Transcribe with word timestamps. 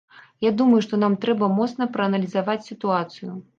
Я 0.45 0.51
думаю, 0.61 0.79
што 0.85 0.99
нам 1.03 1.17
трэба 1.27 1.51
моцна 1.59 1.89
прааналізаваць 1.99 2.59
сітуацыю. 2.71 3.31